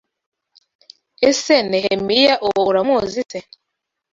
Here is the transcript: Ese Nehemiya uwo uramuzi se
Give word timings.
Ese 1.29 1.55
Nehemiya 1.69 2.35
uwo 2.47 2.61
uramuzi 2.71 3.21
se 3.31 3.39